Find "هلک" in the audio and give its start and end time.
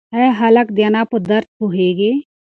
0.39-0.67